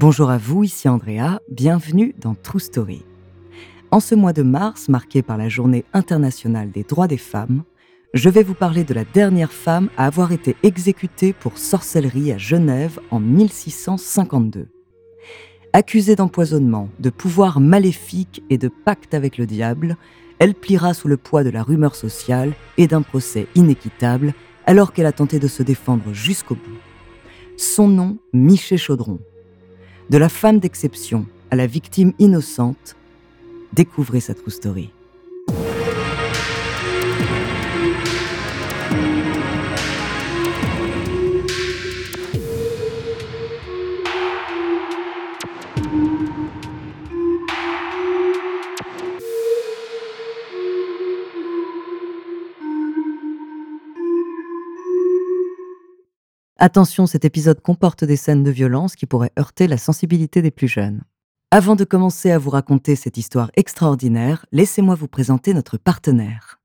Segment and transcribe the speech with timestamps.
[0.00, 3.04] Bonjour à vous, ici Andrea, bienvenue dans True Story.
[3.90, 7.64] En ce mois de mars, marqué par la Journée internationale des droits des femmes,
[8.14, 12.38] je vais vous parler de la dernière femme à avoir été exécutée pour sorcellerie à
[12.38, 14.68] Genève en 1652.
[15.74, 19.98] Accusée d'empoisonnement, de pouvoir maléfique et de pacte avec le diable,
[20.38, 24.32] elle pliera sous le poids de la rumeur sociale et d'un procès inéquitable
[24.64, 26.78] alors qu'elle a tenté de se défendre jusqu'au bout.
[27.58, 29.18] Son nom, Miché Chaudron.
[30.10, 32.96] De la femme d'exception à la victime innocente,
[33.72, 34.90] découvrez sa true story.
[56.62, 60.68] Attention, cet épisode comporte des scènes de violence qui pourraient heurter la sensibilité des plus
[60.68, 61.00] jeunes.
[61.50, 66.60] Avant de commencer à vous raconter cette histoire extraordinaire, laissez-moi vous présenter notre partenaire.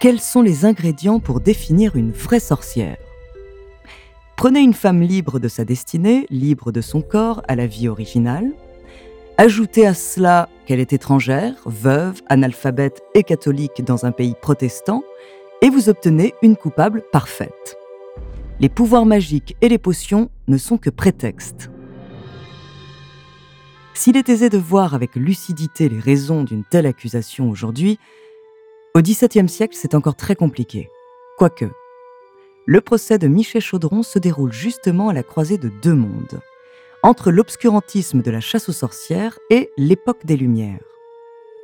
[0.00, 2.98] Quels sont les ingrédients pour définir une vraie sorcière?
[4.36, 8.50] Prenez une femme libre de sa destinée, libre de son corps à la vie originale,
[9.40, 15.02] Ajoutez à cela qu'elle est étrangère, veuve, analphabète et catholique dans un pays protestant,
[15.62, 17.76] et vous obtenez une coupable parfaite.
[18.60, 21.72] Les pouvoirs magiques et les potions ne sont que prétextes.
[23.94, 27.98] S'il est aisé de voir avec lucidité les raisons d'une telle accusation aujourd'hui,
[28.94, 30.88] au XVIIe siècle, c'est encore très compliqué.
[31.36, 31.68] Quoique,
[32.66, 36.40] le procès de Michel Chaudron se déroule justement à la croisée de deux mondes
[37.02, 40.80] entre l'obscurantisme de la chasse aux sorcières et l'époque des Lumières.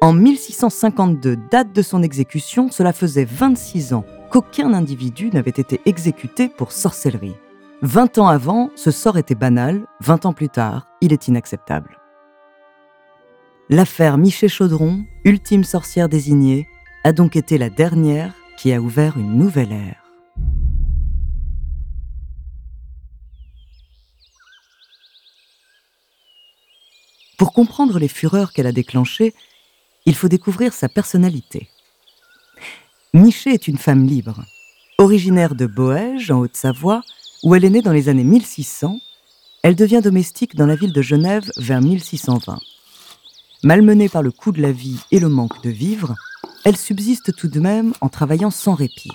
[0.00, 6.48] En 1652, date de son exécution, cela faisait 26 ans qu'aucun individu n'avait été exécuté
[6.48, 7.36] pour sorcellerie.
[7.82, 11.98] 20 ans avant, ce sort était banal, 20 ans plus tard, il est inacceptable.
[13.68, 16.68] L'affaire Miché Chaudron, ultime sorcière désignée,
[17.04, 20.05] a donc été la dernière qui a ouvert une nouvelle ère.
[27.36, 29.34] Pour comprendre les fureurs qu'elle a déclenchées,
[30.06, 31.68] il faut découvrir sa personnalité.
[33.12, 34.44] Miché est une femme libre,
[34.98, 37.02] originaire de Boège, en Haute-Savoie,
[37.42, 38.98] où elle est née dans les années 1600.
[39.62, 42.58] Elle devient domestique dans la ville de Genève vers 1620.
[43.62, 46.14] Malmenée par le coût de la vie et le manque de vivre,
[46.64, 49.10] elle subsiste tout de même en travaillant sans répit.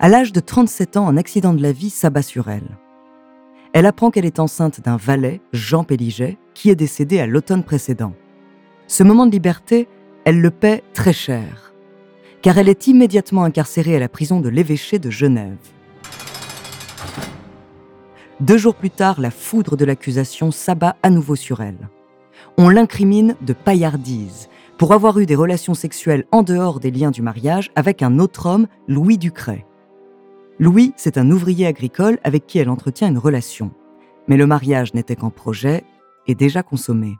[0.00, 2.78] À l'âge de 37 ans, un accident de la vie s'abat sur elle.
[3.72, 8.12] Elle apprend qu'elle est enceinte d'un valet, Jean Péliget, qui est décédé à l'automne précédent.
[8.86, 9.88] Ce moment de liberté,
[10.24, 11.74] elle le paie très cher,
[12.42, 15.58] car elle est immédiatement incarcérée à la prison de l'évêché de Genève.
[18.38, 21.88] Deux jours plus tard, la foudre de l'accusation s'abat à nouveau sur elle.
[22.56, 24.48] On l'incrimine de paillardise
[24.78, 28.46] pour avoir eu des relations sexuelles en dehors des liens du mariage avec un autre
[28.46, 29.66] homme, Louis Ducret.
[30.60, 33.70] Louis, c'est un ouvrier agricole avec qui elle entretient une relation.
[34.26, 35.84] Mais le mariage n'était qu'en projet
[36.26, 37.16] et déjà consommé.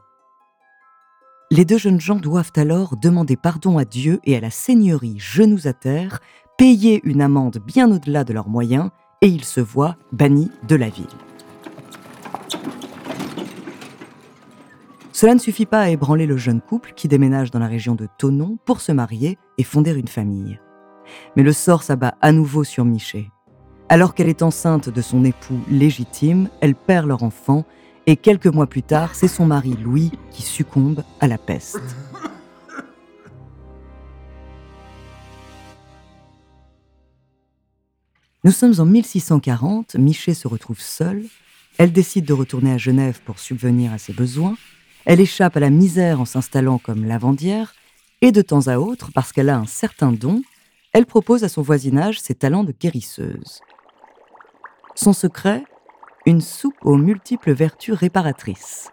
[1.53, 5.67] Les deux jeunes gens doivent alors demander pardon à Dieu et à la seigneurie genoux
[5.67, 6.19] à terre,
[6.59, 8.91] payer une amende bien au-delà de leurs moyens,
[9.23, 11.07] et ils se voient bannis de la ville.
[15.13, 18.09] Cela ne suffit pas à ébranler le jeune couple qui déménage dans la région de
[18.19, 20.61] Tonon pour se marier et fonder une famille.
[21.37, 23.31] Mais le sort s'abat à nouveau sur Miché.
[23.89, 27.65] Alors qu'elle est enceinte de son époux légitime, elle perd leur enfant
[28.07, 31.81] et quelques mois plus tard, c'est son mari Louis qui succombe à la peste.
[38.45, 41.25] Nous sommes en 1640, Miché se retrouve seule,
[41.77, 44.57] elle décide de retourner à Genève pour subvenir à ses besoins,
[45.05, 47.75] elle échappe à la misère en s'installant comme lavandière,
[48.21, 50.43] et de temps à autre, parce qu'elle a un certain don,
[50.93, 53.61] elle propose à son voisinage ses talents de guérisseuse.
[54.95, 55.65] Son secret
[56.27, 58.91] Une soupe aux multiples vertus réparatrices.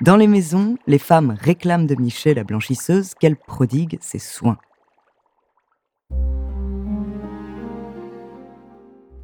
[0.00, 4.58] Dans les maisons, les femmes réclament de Michel la blanchisseuse qu'elle prodigue ses soins.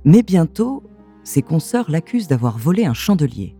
[0.05, 0.85] Mais bientôt,
[1.25, 3.57] ses consoeurs l'accusent d'avoir volé un chandelier.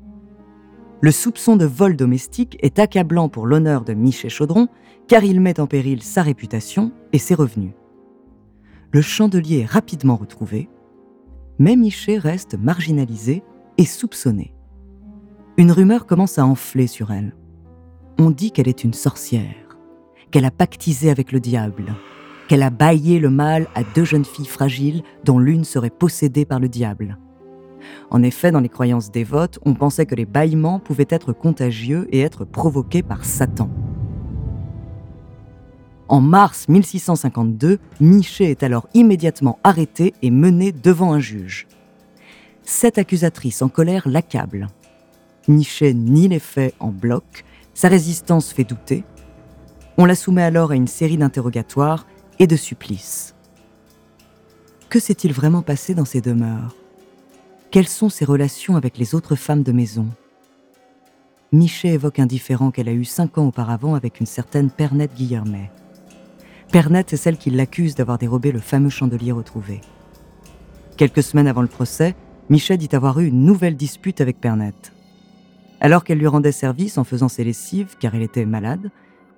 [1.01, 4.69] Le soupçon de vol domestique est accablant pour l'honneur de Michel Chaudron,
[5.07, 7.73] car il met en péril sa réputation et ses revenus
[8.91, 10.69] le chandelier est rapidement retrouvé,
[11.59, 13.43] mais Miché reste marginalisée
[13.77, 14.55] et soupçonnée.
[15.57, 17.35] Une rumeur commence à enfler sur elle.
[18.19, 19.77] On dit qu'elle est une sorcière,
[20.31, 21.95] qu'elle a pactisé avec le diable,
[22.49, 26.61] qu'elle a baillé le mal à deux jeunes filles fragiles dont l'une serait possédée par
[26.61, 27.19] le diable.
[28.11, 32.21] En effet, dans les croyances dévotes, on pensait que les bâillements pouvaient être contagieux et
[32.21, 33.71] être provoqués par Satan.
[36.09, 41.67] En mars 1652, Miché est alors immédiatement arrêtée et menée devant un juge.
[42.63, 44.69] Sept accusatrices en colère l'accablent.
[45.49, 47.45] Miché nie les faits en bloc,
[47.75, 49.05] sa résistance fait douter.
[49.99, 52.07] On la soumet alors à une série d'interrogatoires
[52.39, 53.35] et de supplices.
[54.89, 56.75] Que s'est-il vraiment passé dans ces demeures?
[57.71, 60.07] Quelles sont ses relations avec les autres femmes de maison?
[61.53, 65.71] Miché évoque un différend qu'elle a eu cinq ans auparavant avec une certaine Pernette Guillermet.
[66.71, 69.81] Pernette est celle qui l'accuse d'avoir dérobé le fameux chandelier retrouvé.
[70.99, 72.15] Quelques semaines avant le procès,
[72.51, 74.93] Michel dit avoir eu une nouvelle dispute avec Pernette.
[75.81, 78.91] Alors qu'elle lui rendait service en faisant ses lessives car elle était malade,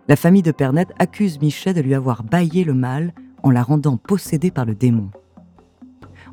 [0.08, 3.12] la famille de Pernette accuse Michel de lui avoir baillé le mal
[3.44, 5.10] en la rendant possédée par le démon.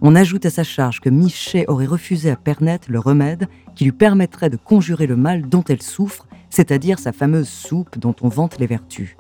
[0.02, 3.92] On ajoute à sa charge que Michel aurait refusé à Pernette le remède qui lui
[3.92, 8.58] permettrait de conjurer le mal dont elle souffre, c'est-à-dire sa fameuse soupe dont on vante
[8.58, 9.16] les vertus.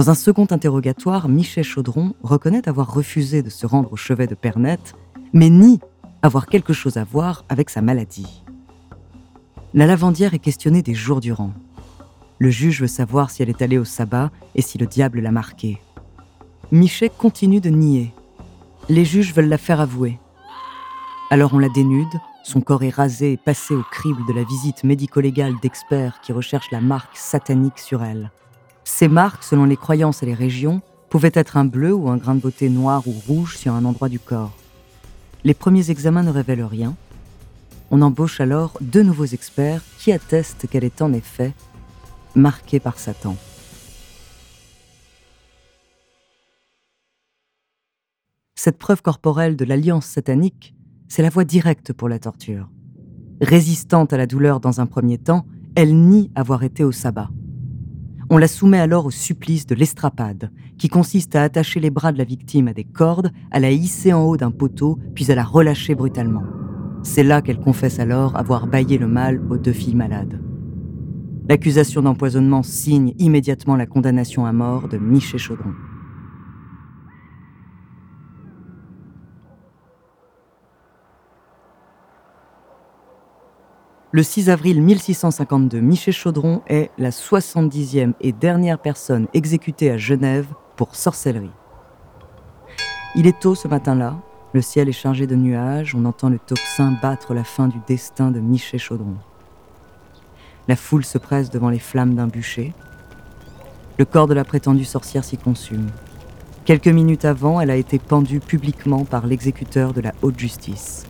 [0.00, 4.34] Dans un second interrogatoire, Michel Chaudron reconnaît avoir refusé de se rendre au chevet de
[4.34, 4.94] Pernette,
[5.34, 5.78] mais nie
[6.22, 8.42] avoir quelque chose à voir avec sa maladie.
[9.74, 11.52] La lavandière est questionnée des jours durant.
[12.38, 15.32] Le juge veut savoir si elle est allée au sabbat et si le diable l'a
[15.32, 15.82] marquée.
[16.72, 18.14] Michel continue de nier.
[18.88, 20.18] Les juges veulent la faire avouer.
[21.30, 24.82] Alors on la dénude, son corps est rasé et passé au crible de la visite
[24.82, 28.30] médico-légale d'experts qui recherchent la marque satanique sur elle.
[28.92, 32.34] Ces marques, selon les croyances et les régions, pouvaient être un bleu ou un grain
[32.34, 34.54] de beauté noir ou rouge sur un endroit du corps.
[35.42, 36.94] Les premiers examens ne révèlent rien.
[37.90, 41.54] On embauche alors deux nouveaux experts qui attestent qu'elle est en effet
[42.34, 43.36] marquée par Satan.
[48.54, 50.74] Cette preuve corporelle de l'alliance satanique,
[51.08, 52.68] c'est la voie directe pour la torture.
[53.40, 57.30] Résistante à la douleur dans un premier temps, elle nie avoir été au sabbat.
[58.32, 62.18] On la soumet alors au supplice de l'estrapade, qui consiste à attacher les bras de
[62.18, 65.42] la victime à des cordes, à la hisser en haut d'un poteau, puis à la
[65.42, 66.44] relâcher brutalement.
[67.02, 70.40] C'est là qu'elle confesse alors avoir baillé le mal aux deux filles malades.
[71.48, 75.74] L'accusation d'empoisonnement signe immédiatement la condamnation à mort de Miché Chaudron.
[84.12, 90.48] Le 6 avril 1652, Michel Chaudron est la 70e et dernière personne exécutée à Genève
[90.74, 91.52] pour sorcellerie.
[93.14, 94.16] Il est tôt ce matin-là,
[94.52, 98.32] le ciel est chargé de nuages, on entend le tocsin battre la fin du destin
[98.32, 99.14] de Michel Chaudron.
[100.66, 102.72] La foule se presse devant les flammes d'un bûcher.
[103.96, 105.86] Le corps de la prétendue sorcière s'y consume.
[106.64, 111.06] Quelques minutes avant, elle a été pendue publiquement par l'exécuteur de la haute justice.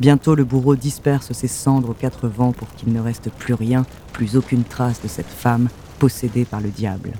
[0.00, 3.84] Bientôt, le bourreau disperse ses cendres aux quatre vents pour qu'il ne reste plus rien,
[4.12, 5.68] plus aucune trace de cette femme
[5.98, 7.12] possédée par le diable.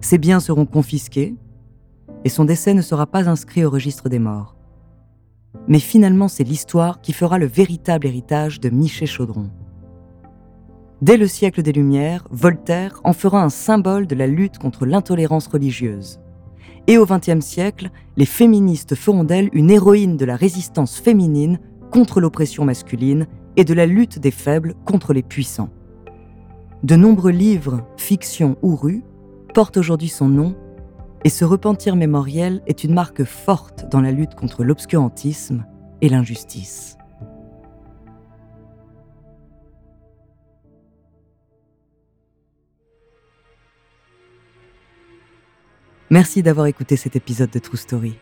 [0.00, 1.36] Ses biens seront confisqués
[2.24, 4.56] et son décès ne sera pas inscrit au registre des morts.
[5.66, 9.50] Mais finalement, c'est l'histoire qui fera le véritable héritage de Michel Chaudron.
[11.00, 15.46] Dès le siècle des Lumières, Voltaire en fera un symbole de la lutte contre l'intolérance
[15.46, 16.18] religieuse.
[16.88, 21.60] Et au XXe siècle, les féministes feront d'elle une héroïne de la résistance féminine
[21.92, 25.70] contre l'oppression masculine et de la lutte des faibles contre les puissants.
[26.82, 29.04] De nombreux livres, fictions ou rues
[29.54, 30.56] portent aujourd'hui son nom,
[31.24, 35.64] et ce repentir mémoriel est une marque forte dans la lutte contre l'obscurantisme
[36.00, 36.97] et l'injustice.
[46.10, 48.14] Merci d'avoir écouté cet épisode de True Story.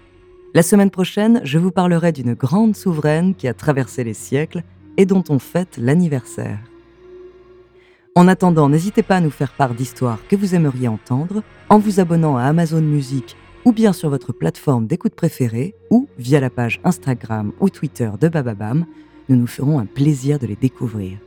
[0.54, 4.64] La semaine prochaine, je vous parlerai d'une grande souveraine qui a traversé les siècles
[4.96, 6.58] et dont on fête l'anniversaire.
[8.16, 12.00] En attendant, n'hésitez pas à nous faire part d'histoires que vous aimeriez entendre en vous
[12.00, 16.80] abonnant à Amazon Music ou bien sur votre plateforme d'écoute préférée ou via la page
[16.82, 18.84] Instagram ou Twitter de Bababam.
[19.28, 21.18] Nous nous ferons un plaisir de les découvrir.